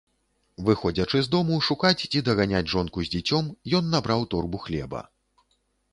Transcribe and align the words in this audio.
Выходзячы 0.67 1.19
з 1.27 1.31
дому 1.35 1.59
шукаць 1.67 2.05
ці 2.11 2.23
даганяць 2.31 2.63
жонку 2.75 3.05
з 3.11 3.15
дзіцем, 3.17 3.53
ён 3.81 3.93
набраў 3.97 4.29
торбу 4.33 4.57
хлеба. 4.69 5.07